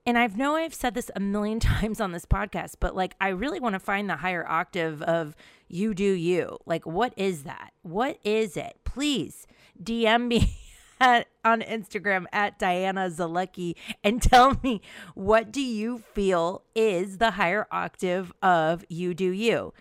And 0.07 0.17
I 0.17 0.27
know 0.29 0.55
I've 0.55 0.75
said 0.75 0.95
this 0.95 1.11
a 1.17 1.21
million 1.21 1.59
times 1.61 2.01
on 2.01 2.13
this 2.13 2.27
podcast, 2.27 2.77
but 2.79 2.95
like 2.95 3.17
I 3.21 3.31
really 3.31 3.59
want 3.59 3.73
to 3.73 3.81
find 3.81 4.09
the 4.09 4.17
higher 4.17 4.47
octave 4.47 5.03
of 5.03 5.35
you 5.67 5.95
do 5.95 6.13
you. 6.13 6.59
Like, 6.65 6.87
what 6.87 7.13
is 7.17 7.43
that? 7.43 7.73
What 7.83 8.19
is 8.23 8.57
it? 8.57 8.84
Please 8.95 9.49
DM 9.83 10.29
me 10.29 10.57
at, 11.01 11.27
on 11.45 11.63
Instagram 11.63 12.27
at 12.33 12.61
Diana 12.61 13.11
Zalucky 13.11 13.75
and 14.05 14.23
tell 14.23 14.57
me 14.63 14.81
what 15.15 15.51
do 15.51 15.61
you 15.61 15.99
feel 15.99 16.63
is 16.77 17.19
the 17.19 17.33
higher 17.33 17.67
octave 17.73 18.33
of 18.41 18.85
you 18.89 19.13
do 19.13 19.31
you. 19.31 19.75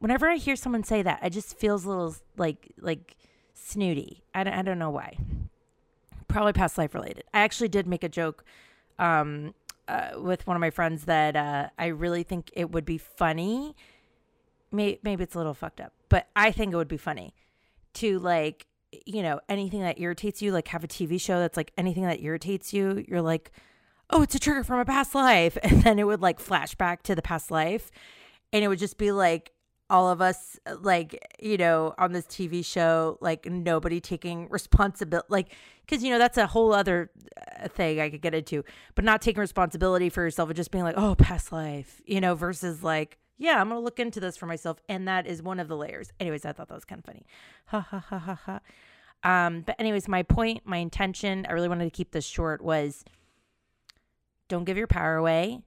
Whenever 0.00 0.28
I 0.28 0.34
hear 0.34 0.56
someone 0.56 0.82
say 0.82 1.00
that, 1.00 1.20
it 1.22 1.30
just 1.30 1.56
feels 1.56 1.84
a 1.84 1.88
little 1.88 2.16
like 2.36 2.72
like 2.80 3.16
snooty. 3.54 4.24
I 4.34 4.42
don't, 4.42 4.54
I 4.54 4.62
don't 4.62 4.80
know 4.80 4.90
why. 4.90 5.16
probably 6.26 6.54
past 6.54 6.76
life 6.76 6.92
related. 6.92 7.22
I 7.32 7.42
actually 7.42 7.68
did 7.68 7.86
make 7.86 8.02
a 8.02 8.08
joke 8.08 8.44
um, 8.98 9.54
uh, 9.86 10.10
with 10.16 10.44
one 10.44 10.56
of 10.56 10.60
my 10.60 10.70
friends 10.70 11.04
that 11.04 11.36
uh, 11.36 11.68
I 11.78 11.86
really 11.86 12.24
think 12.24 12.50
it 12.54 12.72
would 12.72 12.84
be 12.84 12.98
funny. 12.98 13.76
Maybe, 14.72 14.98
maybe 15.04 15.22
it's 15.22 15.36
a 15.36 15.38
little 15.38 15.54
fucked 15.54 15.80
up, 15.80 15.92
but 16.08 16.26
I 16.34 16.50
think 16.50 16.72
it 16.72 16.76
would 16.76 16.88
be 16.88 16.96
funny 16.96 17.32
to 17.94 18.18
like, 18.18 18.66
you 19.06 19.22
know, 19.22 19.40
anything 19.48 19.80
that 19.80 20.00
irritates 20.00 20.40
you, 20.42 20.52
like 20.52 20.68
have 20.68 20.84
a 20.84 20.88
TV 20.88 21.20
show 21.20 21.40
that's 21.40 21.56
like 21.56 21.72
anything 21.76 22.04
that 22.04 22.22
irritates 22.22 22.72
you, 22.72 23.04
you're 23.08 23.22
like, 23.22 23.50
oh, 24.10 24.22
it's 24.22 24.34
a 24.34 24.38
trigger 24.38 24.64
from 24.64 24.80
a 24.80 24.84
past 24.84 25.14
life. 25.14 25.56
And 25.62 25.82
then 25.82 25.98
it 25.98 26.04
would 26.06 26.20
like 26.22 26.38
flash 26.40 26.74
back 26.74 27.02
to 27.04 27.14
the 27.14 27.22
past 27.22 27.50
life. 27.50 27.90
And 28.52 28.64
it 28.64 28.68
would 28.68 28.78
just 28.78 28.98
be 28.98 29.10
like 29.10 29.52
all 29.90 30.08
of 30.08 30.20
us, 30.20 30.58
like, 30.80 31.26
you 31.40 31.56
know, 31.56 31.94
on 31.98 32.12
this 32.12 32.26
TV 32.26 32.64
show, 32.64 33.18
like 33.20 33.46
nobody 33.46 34.00
taking 34.00 34.48
responsibility. 34.48 35.26
Like, 35.28 35.52
because, 35.86 36.02
you 36.02 36.10
know, 36.10 36.18
that's 36.18 36.38
a 36.38 36.46
whole 36.46 36.72
other 36.72 37.10
uh, 37.36 37.68
thing 37.68 38.00
I 38.00 38.08
could 38.08 38.22
get 38.22 38.34
into, 38.34 38.64
but 38.94 39.04
not 39.04 39.20
taking 39.20 39.40
responsibility 39.40 40.08
for 40.08 40.22
yourself 40.22 40.48
and 40.48 40.56
just 40.56 40.70
being 40.70 40.84
like, 40.84 40.96
oh, 40.96 41.14
past 41.14 41.52
life, 41.52 42.00
you 42.06 42.20
know, 42.20 42.34
versus 42.34 42.82
like, 42.82 43.18
yeah, 43.36 43.60
I'm 43.60 43.68
going 43.68 43.80
to 43.80 43.84
look 43.84 43.98
into 43.98 44.20
this 44.20 44.36
for 44.36 44.46
myself. 44.46 44.78
And 44.88 45.08
that 45.08 45.26
is 45.26 45.42
one 45.42 45.60
of 45.60 45.68
the 45.68 45.76
layers. 45.76 46.12
Anyways, 46.20 46.44
I 46.44 46.52
thought 46.52 46.68
that 46.68 46.74
was 46.74 46.84
kind 46.84 46.98
of 46.98 47.04
funny. 47.04 47.26
Ha 47.66 47.80
ha 47.80 47.98
ha 47.98 48.18
ha 48.18 48.34
ha. 48.34 48.60
Um, 49.24 49.62
but 49.62 49.76
anyways, 49.78 50.06
my 50.06 50.22
point, 50.22 50.62
my 50.64 50.76
intention, 50.76 51.46
I 51.48 51.52
really 51.52 51.68
wanted 51.68 51.84
to 51.84 51.90
keep 51.90 52.12
this 52.12 52.26
short 52.26 52.62
was 52.62 53.04
don't 54.48 54.64
give 54.64 54.76
your 54.76 54.86
power 54.86 55.16
away. 55.16 55.60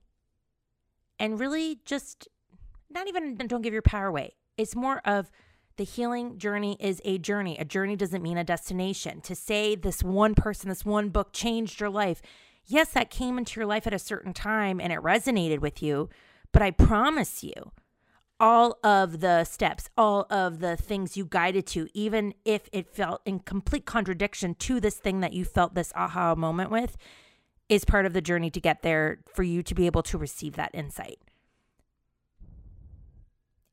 And 1.20 1.40
really 1.40 1.80
just 1.84 2.28
not 2.90 3.08
even 3.08 3.36
don't 3.36 3.64
give 3.64 3.74
your 3.74 3.82
power 3.82 4.08
away. 4.08 4.36
It's 4.58 4.76
more 4.76 5.00
of 5.04 5.32
the 5.78 5.84
healing 5.84 6.38
journey 6.38 6.78
is 6.80 7.02
a 7.06 7.18
journey. 7.18 7.58
A 7.58 7.66
journey 7.66 7.96
doesn't 7.96 8.22
mean 8.22 8.38
a 8.38 8.44
destination. 8.44 9.22
To 9.22 9.36
say 9.36 9.76
this 9.76 10.04
one 10.04 10.36
person, 10.36 10.70
this 10.70 10.86
one 10.86 11.10
book 11.10 11.34
changed 11.34 11.80
your 11.80 11.90
life. 11.90 12.22
Yes, 12.66 12.90
that 12.92 13.10
came 13.10 13.38
into 13.38 13.60
your 13.60 13.68
life 13.68 13.88
at 13.88 13.94
a 13.94 14.00
certain 14.00 14.34
time 14.34 14.80
and 14.80 14.92
it 14.92 15.00
resonated 15.00 15.60
with 15.60 15.82
you, 15.82 16.10
but 16.52 16.62
I 16.62 16.72
promise 16.72 17.44
you, 17.44 17.72
all 18.40 18.78
of 18.84 19.20
the 19.20 19.44
steps, 19.44 19.90
all 19.98 20.28
of 20.30 20.60
the 20.60 20.78
things 20.78 21.18
you 21.18 21.26
guided 21.26 21.66
to, 21.68 21.88
even 21.94 22.34
if 22.46 22.70
it 22.72 22.88
felt 22.88 23.22
in 23.26 23.40
complete 23.40 23.86
contradiction 23.86 24.56
to 24.56 24.80
this 24.80 24.96
thing 24.96 25.22
that 25.22 25.34
you 25.34 25.44
felt 25.44 25.74
this 25.74 25.92
aha 25.96 26.36
moment 26.36 26.70
with, 26.70 26.98
is 27.68 27.84
part 27.84 28.06
of 28.06 28.14
the 28.14 28.22
journey 28.22 28.50
to 28.52 28.62
get 28.62 28.82
there 28.82 29.20
for 29.34 29.44
you 29.44 29.64
to 29.64 29.76
be 29.76 29.86
able 29.86 30.04
to 30.04 30.18
receive 30.18 30.56
that 30.56 30.72
insight. 30.74 31.20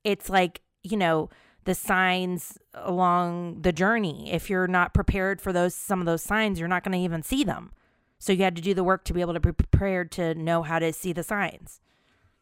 It's 0.02 0.28
like, 0.28 0.62
you 0.82 0.96
know, 0.96 1.30
the 1.64 1.74
signs 1.74 2.58
along 2.74 3.62
the 3.62 3.72
journey. 3.72 4.30
If 4.32 4.50
you're 4.50 4.66
not 4.66 4.94
prepared 4.94 5.40
for 5.40 5.52
those 5.52 5.74
some 5.74 6.00
of 6.00 6.06
those 6.06 6.22
signs, 6.22 6.58
you're 6.58 6.68
not 6.68 6.84
going 6.84 6.92
to 6.92 7.04
even 7.04 7.22
see 7.22 7.44
them. 7.44 7.72
So 8.18 8.32
you 8.32 8.44
had 8.44 8.56
to 8.56 8.62
do 8.62 8.74
the 8.74 8.84
work 8.84 9.04
to 9.04 9.14
be 9.14 9.20
able 9.20 9.34
to 9.34 9.40
be 9.40 9.52
prepared 9.52 10.10
to 10.12 10.34
know 10.34 10.62
how 10.62 10.78
to 10.78 10.92
see 10.92 11.12
the 11.12 11.22
signs. 11.22 11.80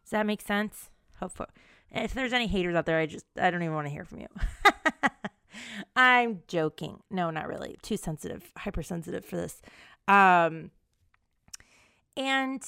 Does 0.02 0.10
that 0.10 0.26
make 0.26 0.40
sense? 0.42 0.90
Hopefully. 1.20 1.48
If 1.90 2.14
there's 2.14 2.32
any 2.32 2.46
haters 2.46 2.74
out 2.74 2.86
there, 2.86 2.98
I 2.98 3.06
just 3.06 3.26
I 3.40 3.50
don't 3.50 3.62
even 3.62 3.74
want 3.74 3.86
to 3.86 3.92
hear 3.92 4.04
from 4.04 4.20
you. 4.20 4.28
I'm 5.96 6.42
joking. 6.48 7.02
No, 7.10 7.30
not 7.30 7.48
really. 7.48 7.76
Too 7.82 7.96
sensitive, 7.96 8.50
hypersensitive 8.56 9.24
for 9.24 9.36
this. 9.36 9.60
Um 10.08 10.70
and 12.16 12.62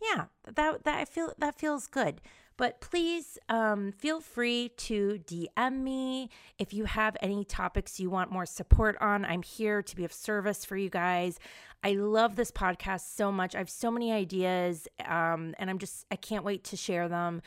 yeah, 0.00 0.26
that 0.54 0.84
that 0.84 0.98
I 0.98 1.04
feel 1.04 1.32
that 1.38 1.54
feels 1.58 1.86
good. 1.86 2.20
But 2.56 2.80
please 2.80 3.38
um, 3.48 3.92
feel 3.92 4.20
free 4.20 4.70
to 4.76 5.20
DM 5.26 5.82
me 5.82 6.30
if 6.58 6.72
you 6.72 6.84
have 6.84 7.16
any 7.20 7.44
topics 7.44 7.98
you 7.98 8.10
want 8.10 8.30
more 8.30 8.46
support 8.46 8.96
on. 9.00 9.24
I'm 9.24 9.42
here 9.42 9.82
to 9.82 9.96
be 9.96 10.04
of 10.04 10.12
service 10.12 10.64
for 10.64 10.76
you 10.76 10.90
guys. 10.90 11.38
I 11.82 11.94
love 11.94 12.36
this 12.36 12.50
podcast 12.50 13.14
so 13.14 13.32
much. 13.32 13.54
I 13.54 13.58
have 13.58 13.70
so 13.70 13.90
many 13.90 14.12
ideas, 14.12 14.86
um, 15.04 15.54
and 15.58 15.68
I'm 15.68 15.78
just, 15.78 16.06
I 16.10 16.16
can't 16.16 16.44
wait 16.44 16.62
to 16.64 16.76
share 16.76 17.08
them. 17.08 17.42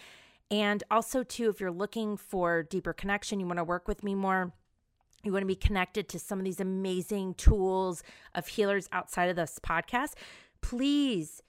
And 0.52 0.84
also, 0.92 1.24
too, 1.24 1.50
if 1.50 1.60
you're 1.60 1.72
looking 1.72 2.18
for 2.18 2.64
deeper 2.64 2.94
connection, 2.94 3.40
you 3.40 3.46
want 3.48 3.58
to 3.58 3.64
work 3.64 3.88
with 3.88 4.04
me 4.04 4.14
more 4.14 4.54
you 5.26 5.32
want 5.32 5.42
to 5.42 5.48
be 5.48 5.56
connected 5.56 6.08
to 6.10 6.20
some 6.20 6.38
of 6.38 6.46
these 6.46 6.60
amazing 6.60 7.34
tools 7.34 8.03
of 8.36 8.48
healers 8.48 8.88
outside 8.92 9.29
of 9.29 9.36
this 9.36 9.60
podcast, 9.62 10.14
please 10.62 11.42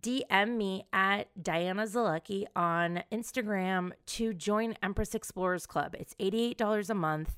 DM 0.00 0.56
me 0.56 0.86
at 0.92 1.28
Diana 1.40 1.84
Zalucky 1.84 2.46
on 2.56 3.02
Instagram 3.12 3.92
to 4.06 4.32
join 4.32 4.74
Empress 4.82 5.14
Explorers 5.14 5.66
Club. 5.66 5.94
It's 5.98 6.14
$88 6.14 6.90
a 6.90 6.94
month. 6.94 7.36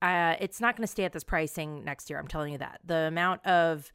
Uh, 0.00 0.34
it's 0.40 0.60
not 0.60 0.76
going 0.76 0.86
to 0.86 0.90
stay 0.90 1.04
at 1.04 1.12
this 1.12 1.24
pricing 1.24 1.84
next 1.84 2.08
year. 2.10 2.18
I'm 2.18 2.28
telling 2.28 2.52
you 2.52 2.58
that. 2.58 2.80
The 2.84 3.06
amount 3.08 3.44
of 3.46 3.92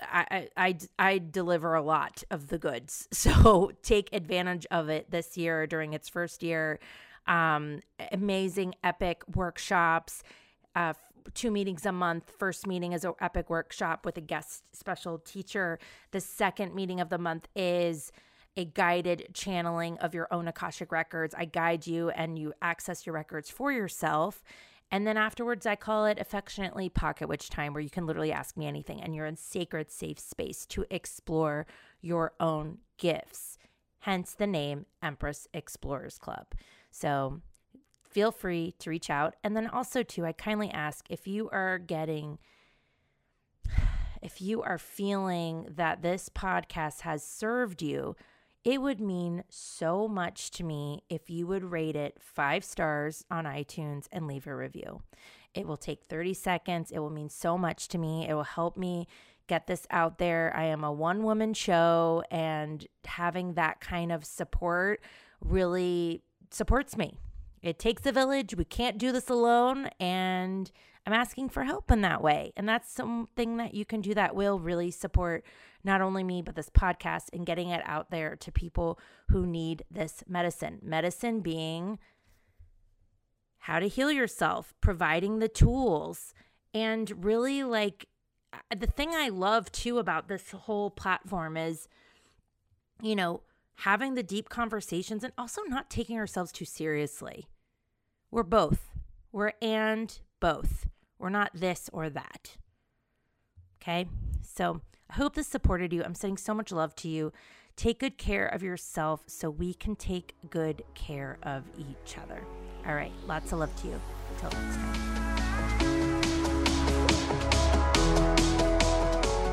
I, 0.00 0.48
I, 0.56 0.78
I 0.98 1.18
deliver 1.18 1.74
a 1.74 1.82
lot 1.82 2.22
of 2.30 2.48
the 2.48 2.58
goods. 2.58 3.08
So 3.18 3.72
take 3.82 4.10
advantage 4.12 4.66
of 4.70 4.88
it 4.88 5.10
this 5.10 5.36
year 5.36 5.66
during 5.66 5.92
its 5.92 6.08
first 6.08 6.42
year. 6.42 6.78
Um, 7.26 7.80
amazing, 8.12 8.74
epic 8.84 9.22
workshops, 9.34 10.22
uh, 10.74 10.94
two 11.34 11.50
meetings 11.50 11.86
a 11.86 11.92
month. 11.92 12.32
First 12.38 12.66
meeting 12.66 12.92
is 12.92 13.04
an 13.04 13.14
epic 13.20 13.50
workshop 13.50 14.04
with 14.04 14.16
a 14.16 14.20
guest 14.20 14.62
special 14.72 15.18
teacher. 15.18 15.78
The 16.10 16.20
second 16.20 16.74
meeting 16.74 17.00
of 17.00 17.08
the 17.08 17.18
month 17.18 17.48
is 17.54 18.12
a 18.56 18.64
guided 18.64 19.28
channeling 19.34 19.98
of 19.98 20.14
your 20.14 20.26
own 20.32 20.48
Akashic 20.48 20.90
records. 20.90 21.34
I 21.36 21.44
guide 21.44 21.86
you 21.86 22.10
and 22.10 22.38
you 22.38 22.52
access 22.60 23.06
your 23.06 23.14
records 23.14 23.48
for 23.48 23.70
yourself. 23.70 24.42
And 24.90 25.06
then 25.06 25.16
afterwards, 25.16 25.66
I 25.66 25.76
call 25.76 26.06
it 26.06 26.18
affectionately 26.18 26.88
pocket 26.88 27.28
witch 27.28 27.50
time, 27.50 27.74
where 27.74 27.82
you 27.82 27.90
can 27.90 28.06
literally 28.06 28.32
ask 28.32 28.56
me 28.56 28.66
anything 28.66 29.02
and 29.02 29.14
you're 29.14 29.26
in 29.26 29.36
sacred, 29.36 29.90
safe 29.90 30.18
space 30.18 30.64
to 30.66 30.86
explore 30.90 31.66
your 32.00 32.32
own 32.40 32.78
gifts. 32.96 33.58
Hence 34.00 34.32
the 34.32 34.46
name 34.46 34.86
Empress 35.02 35.46
Explorers 35.52 36.18
Club. 36.18 36.46
So 36.90 37.42
feel 38.10 38.32
free 38.32 38.74
to 38.78 38.90
reach 38.90 39.10
out. 39.10 39.34
And 39.42 39.56
then 39.56 39.66
also, 39.66 40.02
too, 40.02 40.24
I 40.24 40.32
kindly 40.32 40.70
ask 40.70 41.06
if 41.08 41.26
you 41.26 41.48
are 41.50 41.78
getting, 41.78 42.38
if 44.22 44.40
you 44.40 44.62
are 44.62 44.78
feeling 44.78 45.68
that 45.76 46.02
this 46.02 46.28
podcast 46.28 47.02
has 47.02 47.22
served 47.24 47.82
you, 47.82 48.16
it 48.64 48.82
would 48.82 49.00
mean 49.00 49.44
so 49.48 50.08
much 50.08 50.50
to 50.52 50.64
me 50.64 51.02
if 51.08 51.30
you 51.30 51.46
would 51.46 51.64
rate 51.64 51.96
it 51.96 52.16
five 52.20 52.64
stars 52.64 53.24
on 53.30 53.44
iTunes 53.44 54.06
and 54.12 54.26
leave 54.26 54.46
a 54.46 54.54
review. 54.54 55.02
It 55.54 55.66
will 55.66 55.76
take 55.76 56.04
30 56.04 56.34
seconds. 56.34 56.90
It 56.90 56.98
will 56.98 57.10
mean 57.10 57.30
so 57.30 57.56
much 57.56 57.88
to 57.88 57.98
me. 57.98 58.28
It 58.28 58.34
will 58.34 58.42
help 58.42 58.76
me 58.76 59.06
get 59.46 59.66
this 59.66 59.86
out 59.90 60.18
there. 60.18 60.52
I 60.54 60.64
am 60.64 60.84
a 60.84 60.92
one 60.92 61.22
woman 61.22 61.54
show, 61.54 62.22
and 62.30 62.86
having 63.04 63.54
that 63.54 63.80
kind 63.80 64.12
of 64.12 64.24
support 64.24 65.00
really 65.40 66.22
supports 66.50 66.96
me. 66.96 67.16
It 67.62 67.78
takes 67.78 68.06
a 68.06 68.12
village. 68.12 68.56
We 68.56 68.64
can't 68.64 68.98
do 68.98 69.12
this 69.12 69.28
alone. 69.28 69.90
And 69.98 70.70
I'm 71.06 71.12
asking 71.12 71.48
for 71.48 71.64
help 71.64 71.90
in 71.90 72.02
that 72.02 72.22
way. 72.22 72.52
And 72.56 72.68
that's 72.68 72.92
something 72.92 73.56
that 73.56 73.74
you 73.74 73.84
can 73.84 74.00
do 74.00 74.14
that 74.14 74.34
will 74.34 74.58
really 74.58 74.90
support 74.90 75.44
not 75.84 76.00
only 76.00 76.22
me, 76.22 76.42
but 76.42 76.54
this 76.54 76.70
podcast 76.70 77.28
and 77.32 77.46
getting 77.46 77.70
it 77.70 77.82
out 77.84 78.10
there 78.10 78.36
to 78.36 78.52
people 78.52 78.98
who 79.28 79.46
need 79.46 79.84
this 79.90 80.22
medicine. 80.28 80.80
Medicine 80.82 81.40
being 81.40 81.98
how 83.60 83.78
to 83.78 83.88
heal 83.88 84.10
yourself, 84.10 84.74
providing 84.80 85.38
the 85.38 85.48
tools, 85.48 86.34
and 86.74 87.24
really 87.24 87.62
like 87.62 88.06
the 88.74 88.86
thing 88.86 89.10
I 89.12 89.28
love 89.28 89.70
too 89.72 89.98
about 89.98 90.28
this 90.28 90.50
whole 90.50 90.90
platform 90.90 91.56
is, 91.56 91.88
you 93.02 93.16
know, 93.16 93.42
having 93.78 94.14
the 94.14 94.22
deep 94.22 94.48
conversations 94.48 95.22
and 95.22 95.32
also 95.38 95.62
not 95.62 95.88
taking 95.88 96.18
ourselves 96.18 96.50
too 96.50 96.64
seriously. 96.64 97.48
We're 98.30 98.42
both. 98.42 98.90
We're 99.30 99.52
and 99.62 100.18
both. 100.40 100.86
We're 101.18 101.28
not 101.28 101.50
this 101.54 101.88
or 101.92 102.10
that. 102.10 102.56
Okay? 103.80 104.06
So 104.42 104.80
I 105.08 105.14
hope 105.14 105.34
this 105.34 105.46
supported 105.46 105.92
you. 105.92 106.02
I'm 106.02 106.14
sending 106.14 106.38
so 106.38 106.54
much 106.54 106.72
love 106.72 106.94
to 106.96 107.08
you. 107.08 107.32
Take 107.76 108.00
good 108.00 108.18
care 108.18 108.46
of 108.46 108.62
yourself 108.62 109.22
so 109.28 109.48
we 109.48 109.74
can 109.74 109.94
take 109.94 110.34
good 110.50 110.82
care 110.94 111.38
of 111.44 111.62
each 111.78 112.18
other. 112.18 112.42
All 112.86 112.94
right. 112.94 113.12
Lots 113.26 113.52
of 113.52 113.60
love 113.60 113.74
to 113.82 113.88
you. 113.88 114.00
Next 114.42 114.54
time. 114.54 115.17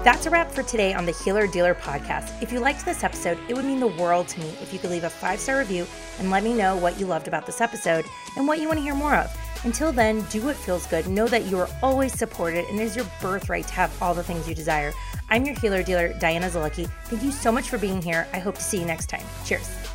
That's 0.06 0.28
a 0.28 0.30
wrap 0.30 0.52
for 0.52 0.62
today 0.62 0.94
on 0.94 1.08
the 1.08 1.14
Healer 1.24 1.48
Dealer 1.48 1.74
podcast. 1.74 2.40
If 2.40 2.52
you 2.52 2.60
liked 2.60 2.86
this 2.86 3.04
episode, 3.04 3.40
it 3.50 3.56
would 3.56 3.66
mean 3.66 3.80
the 3.80 3.88
world 3.88 4.28
to 4.28 4.40
me 4.40 4.50
if 4.62 4.72
you 4.72 4.78
could 4.78 4.92
leave 4.92 5.04
a 5.04 5.10
five 5.10 5.40
star 5.40 5.58
review 5.58 5.88
and 6.20 6.30
let 6.30 6.44
me 6.44 6.54
know 6.54 6.78
what 6.78 7.00
you 7.00 7.08
loved 7.08 7.28
about 7.28 7.48
this 7.48 7.60
episode 7.60 8.06
and 8.38 8.48
what 8.48 8.60
you 8.60 8.68
want 8.68 8.78
to 8.78 8.84
hear 8.84 8.94
more 8.94 9.16
of. 9.16 9.36
Until 9.64 9.92
then, 9.92 10.22
do 10.30 10.44
what 10.44 10.58
feels 10.58 10.86
good. 10.86 11.08
Know 11.08 11.28
that 11.30 11.46
you 11.46 11.58
are 11.58 11.70
always 11.82 12.14
supported 12.14 12.66
and 12.66 12.80
it 12.80 12.84
is 12.84 12.96
your 12.96 13.08
birthright 13.20 13.66
to 13.66 13.74
have 13.74 14.00
all 14.00 14.14
the 14.14 14.22
things 14.22 14.48
you 14.48 14.54
desire. 14.54 14.94
I'm 15.32 15.44
your 15.44 15.56
healer 15.56 15.82
dealer, 15.82 16.14
Diana 16.20 16.50
Zalucky. 16.50 16.88
Thank 17.06 17.24
you 17.24 17.32
so 17.32 17.52
much 17.52 17.68
for 17.68 17.80
being 17.80 18.00
here. 18.00 18.28
I 18.32 18.38
hope 18.38 18.58
to 18.58 18.64
see 18.64 18.78
you 18.80 18.86
next 18.86 19.08
time. 19.08 19.26
Cheers. 19.44 19.95